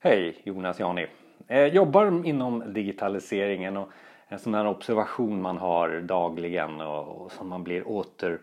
Hej, 0.00 0.36
Jonas 0.44 0.80
Jani. 0.80 1.06
Jag 1.46 1.68
jobbar 1.68 2.26
inom 2.26 2.72
digitaliseringen 2.72 3.76
och 3.76 3.88
en 4.28 4.38
sån 4.38 4.54
här 4.54 4.66
observation 4.66 5.42
man 5.42 5.56
har 5.56 6.00
dagligen 6.00 6.80
och, 6.80 7.32
som 7.32 7.48
man 7.48 7.64
blir 7.64 7.88
åter 7.88 8.38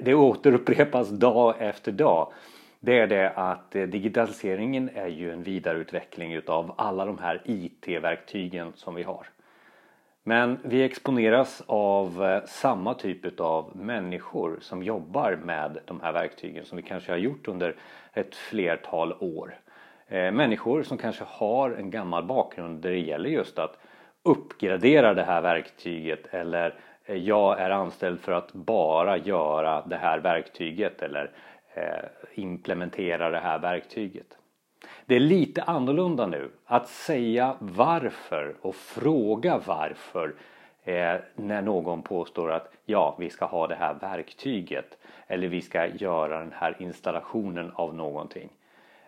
det 0.00 0.14
återupprepas 0.14 1.08
dag 1.08 1.54
efter 1.58 1.92
dag. 1.92 2.32
Det 2.80 2.98
är 2.98 3.06
det 3.06 3.30
att 3.30 3.76
eh, 3.76 3.82
digitaliseringen 3.82 4.90
är 4.94 5.06
ju 5.06 5.32
en 5.32 5.42
vidareutveckling 5.42 6.32
utav 6.32 6.74
alla 6.78 7.04
de 7.04 7.18
här 7.18 7.42
IT-verktygen 7.44 8.72
som 8.74 8.94
vi 8.94 9.02
har. 9.02 9.26
Men 10.22 10.58
vi 10.64 10.82
exponeras 10.82 11.62
av 11.66 12.24
eh, 12.24 12.44
samma 12.44 12.94
typ 12.94 13.40
av 13.40 13.76
människor 13.76 14.58
som 14.60 14.82
jobbar 14.82 15.38
med 15.44 15.78
de 15.84 16.00
här 16.00 16.12
verktygen 16.12 16.64
som 16.64 16.76
vi 16.76 16.82
kanske 16.82 17.12
har 17.12 17.18
gjort 17.18 17.48
under 17.48 17.76
ett 18.12 18.34
flertal 18.34 19.12
år. 19.20 19.54
Eh, 20.12 20.32
människor 20.32 20.82
som 20.82 20.98
kanske 20.98 21.24
har 21.28 21.70
en 21.70 21.90
gammal 21.90 22.24
bakgrund 22.24 22.82
där 22.82 22.90
det 22.90 22.98
gäller 22.98 23.30
just 23.30 23.58
att 23.58 23.78
uppgradera 24.22 25.14
det 25.14 25.22
här 25.22 25.42
verktyget 25.42 26.34
eller 26.34 26.74
eh, 27.04 27.16
jag 27.16 27.60
är 27.60 27.70
anställd 27.70 28.20
för 28.20 28.32
att 28.32 28.52
bara 28.52 29.16
göra 29.16 29.82
det 29.86 29.96
här 29.96 30.18
verktyget 30.18 31.02
eller 31.02 31.30
eh, 31.74 32.04
implementera 32.34 33.30
det 33.30 33.38
här 33.38 33.58
verktyget. 33.58 34.26
Det 35.06 35.16
är 35.16 35.20
lite 35.20 35.62
annorlunda 35.62 36.26
nu. 36.26 36.50
Att 36.64 36.88
säga 36.88 37.56
varför 37.58 38.54
och 38.60 38.74
fråga 38.74 39.60
varför 39.66 40.34
eh, 40.84 41.16
när 41.36 41.62
någon 41.62 42.02
påstår 42.02 42.50
att 42.50 42.72
ja, 42.84 43.16
vi 43.18 43.30
ska 43.30 43.44
ha 43.44 43.66
det 43.66 43.74
här 43.74 43.94
verktyget 43.94 44.98
eller 45.26 45.48
vi 45.48 45.60
ska 45.60 45.86
göra 45.86 46.38
den 46.38 46.52
här 46.54 46.76
installationen 46.78 47.72
av 47.74 47.94
någonting. 47.94 48.48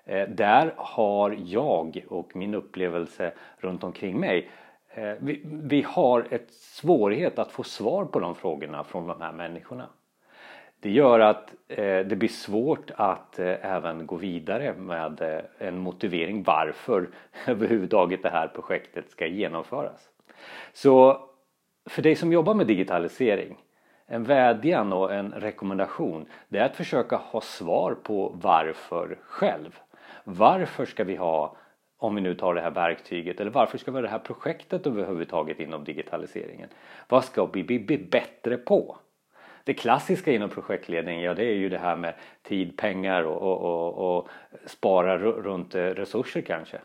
Eh, 0.05 0.29
där 0.29 0.75
har 0.77 1.37
jag 1.45 2.05
och 2.09 2.37
min 2.37 2.55
upplevelse 2.55 3.33
runt 3.57 3.85
omkring 3.85 4.21
mig 4.21 4.51
eh, 4.95 5.13
vi, 5.19 5.43
vi 5.45 5.83
har 5.83 6.27
ett 6.31 6.53
svårighet 6.53 7.39
att 7.39 7.53
få 7.53 7.63
svar 7.63 8.05
på 8.05 8.21
de 8.21 8.35
frågorna 8.35 8.85
från 8.85 9.07
de 9.07 9.21
här 9.21 9.33
människorna. 9.33 9.89
Det 10.81 10.91
gör 10.91 11.21
att 11.21 11.55
eh, 11.69 11.99
det 11.99 12.19
blir 12.19 12.29
svårt 12.29 12.91
att 12.97 13.39
även 13.39 14.07
gå 14.07 14.17
vidare 14.17 14.75
med 14.75 15.43
en 15.59 15.79
motivering 15.79 16.43
varför 16.43 17.09
överhuvudtaget 17.47 18.23
det 18.23 18.31
här 18.31 18.49
projektet 18.49 19.11
ska 19.11 19.27
genomföras. 19.27 20.09
Så 20.73 21.21
för 21.87 22.03
dig 22.03 22.17
som 22.17 22.33
jobbar 22.33 22.55
med 22.55 22.67
digitalisering 22.67 23.57
en 24.07 24.25
vädjan 24.25 24.93
och 24.93 25.15
en 25.15 25.33
rekommendation 25.33 26.27
det 26.49 26.59
är 26.59 26.65
att 26.65 26.77
försöka 26.77 27.17
ha 27.17 27.41
svar 27.41 27.97
på 28.03 28.37
varför 28.43 29.19
själv. 29.23 29.79
Varför 30.25 30.85
ska 30.85 31.05
vi 31.05 31.17
ha, 31.17 31.57
om 31.99 32.15
vi 32.15 32.21
nu 32.21 32.35
tar 32.35 32.55
det 32.55 32.61
här 32.61 32.71
verktyget, 32.71 33.41
eller 33.41 33.51
varför 33.51 33.79
ska 33.79 33.91
vi 33.91 33.97
ha 33.97 34.03
det 34.03 34.09
här 34.09 34.19
projektet 34.19 34.87
överhuvudtaget 34.87 35.61
inom 35.61 35.85
digitaliseringen? 35.85 36.69
Vad 37.09 37.25
ska 37.25 37.47
vi 37.47 37.65
bli 37.65 37.99
bättre 37.99 38.57
på? 38.57 38.99
Det 39.65 39.75
klassiska 39.75 40.33
inom 40.33 40.51
projektledning, 40.51 41.21
ja 41.21 41.35
det 41.35 41.45
är 41.45 41.55
ju 41.55 41.69
det 41.69 41.79
här 41.79 41.97
med 41.97 42.15
tid, 42.43 42.77
pengar 42.77 43.23
och, 43.23 43.43
och, 43.43 43.61
och, 43.63 44.19
och 44.19 44.29
spara 44.67 45.19
runt 45.19 45.75
eh, 45.75 45.81
resurser 45.81 46.41
kanske. 46.41 46.81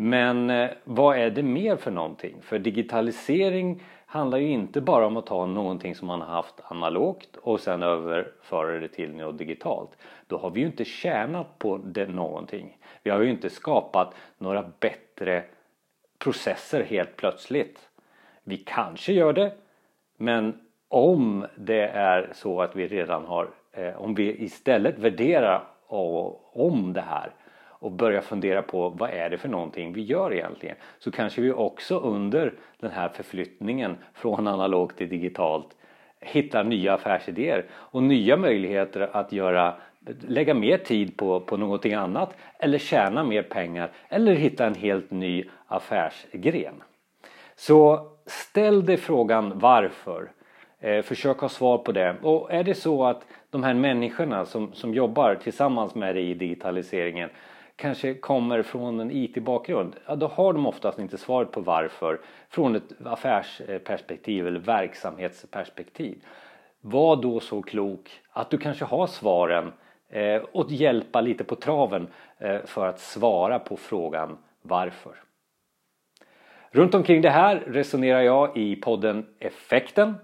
Men 0.00 0.50
eh, 0.50 0.70
vad 0.84 1.18
är 1.18 1.30
det 1.30 1.42
mer 1.42 1.76
för 1.76 1.90
någonting? 1.90 2.36
För 2.42 2.58
digitalisering 2.58 3.82
handlar 4.06 4.38
ju 4.38 4.48
inte 4.48 4.80
bara 4.80 5.06
om 5.06 5.16
att 5.16 5.26
ta 5.26 5.46
någonting 5.46 5.94
som 5.94 6.06
man 6.06 6.20
har 6.20 6.28
haft 6.28 6.54
analogt 6.64 7.36
och 7.36 7.60
sen 7.60 7.82
överföra 7.82 8.80
det 8.80 8.88
till 8.88 9.14
något 9.14 9.38
digitalt. 9.38 9.90
Då 10.26 10.38
har 10.38 10.50
vi 10.50 10.60
ju 10.60 10.66
inte 10.66 10.84
tjänat 10.84 11.58
på 11.58 11.78
det 11.78 12.06
någonting. 12.06 12.78
Vi 13.02 13.10
har 13.10 13.20
ju 13.20 13.30
inte 13.30 13.50
skapat 13.50 14.14
några 14.38 14.70
bättre 14.80 15.44
processer 16.18 16.84
helt 16.84 17.16
plötsligt. 17.16 17.88
Vi 18.44 18.56
kanske 18.56 19.12
gör 19.12 19.32
det 19.32 19.52
men 20.16 20.60
om 20.88 21.46
det 21.56 21.88
är 21.88 22.30
så 22.32 22.60
att 22.60 22.76
vi 22.76 22.88
redan 22.88 23.24
har, 23.24 23.48
eh, 23.72 24.02
om 24.02 24.14
vi 24.14 24.44
istället 24.44 24.98
värderar 24.98 25.64
om 26.52 26.92
det 26.92 27.00
här 27.00 27.32
och 27.78 27.92
börja 27.92 28.22
fundera 28.22 28.62
på 28.62 28.88
vad 28.88 29.10
är 29.10 29.30
det 29.30 29.38
för 29.38 29.48
någonting 29.48 29.92
vi 29.92 30.02
gör 30.02 30.32
egentligen 30.32 30.76
så 30.98 31.10
kanske 31.10 31.40
vi 31.40 31.52
också 31.52 31.98
under 31.98 32.54
den 32.80 32.90
här 32.90 33.08
förflyttningen 33.08 33.96
från 34.14 34.46
analogt 34.46 34.96
till 34.96 35.08
digitalt 35.08 35.76
hittar 36.20 36.64
nya 36.64 36.94
affärsidéer 36.94 37.64
och 37.70 38.02
nya 38.02 38.36
möjligheter 38.36 39.10
att 39.12 39.32
göra 39.32 39.74
lägga 40.26 40.54
mer 40.54 40.78
tid 40.78 41.16
på, 41.16 41.40
på 41.40 41.56
någonting 41.56 41.94
annat 41.94 42.36
eller 42.58 42.78
tjäna 42.78 43.24
mer 43.24 43.42
pengar 43.42 43.90
eller 44.08 44.34
hitta 44.34 44.66
en 44.66 44.74
helt 44.74 45.10
ny 45.10 45.44
affärsgren. 45.66 46.82
Så 47.56 48.08
ställ 48.26 48.86
dig 48.86 48.96
frågan 48.96 49.58
varför 49.58 50.28
Eh, 50.80 51.02
försök 51.02 51.38
ha 51.38 51.48
svar 51.48 51.78
på 51.78 51.92
det. 51.92 52.16
Och 52.22 52.52
är 52.52 52.64
det 52.64 52.74
så 52.74 53.04
att 53.04 53.26
de 53.50 53.62
här 53.62 53.74
människorna 53.74 54.44
som, 54.44 54.72
som 54.72 54.94
jobbar 54.94 55.34
tillsammans 55.34 55.94
med 55.94 56.14
dig 56.14 56.30
i 56.30 56.34
digitaliseringen 56.34 57.30
kanske 57.78 58.14
kommer 58.14 58.62
från 58.62 59.00
en 59.00 59.10
IT-bakgrund, 59.10 59.96
ja 60.06 60.16
då 60.16 60.26
har 60.26 60.52
de 60.52 60.66
oftast 60.66 60.98
inte 60.98 61.18
svaret 61.18 61.52
på 61.52 61.60
varför 61.60 62.20
från 62.48 62.76
ett 62.76 62.92
affärsperspektiv 63.04 64.46
eller 64.46 64.60
verksamhetsperspektiv. 64.60 66.24
Var 66.80 67.16
då 67.16 67.40
så 67.40 67.62
klok 67.62 68.20
att 68.30 68.50
du 68.50 68.58
kanske 68.58 68.84
har 68.84 69.06
svaren 69.06 69.72
eh, 70.08 70.42
och 70.52 70.70
hjälpa 70.70 71.20
lite 71.20 71.44
på 71.44 71.54
traven 71.54 72.08
eh, 72.38 72.60
för 72.64 72.86
att 72.86 73.00
svara 73.00 73.58
på 73.58 73.76
frågan 73.76 74.38
varför. 74.62 75.12
Runt 76.70 76.94
omkring 76.94 77.22
det 77.22 77.30
här 77.30 77.56
resonerar 77.66 78.20
jag 78.20 78.56
i 78.56 78.76
podden 78.76 79.26
Effekten 79.38 80.14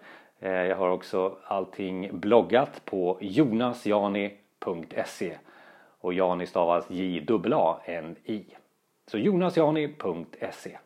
Eh, 0.44 0.52
jag 0.52 0.76
har 0.76 0.88
också 0.88 1.36
allting 1.44 2.20
bloggat 2.20 2.84
på 2.84 3.18
jonasjani.se 3.20 4.36
och 6.04 6.14
Jani 6.14 6.46
stavas 6.46 6.90
J-A-N-I. 6.90 8.44
Så 9.06 9.18
jonasjani.se 9.18 10.78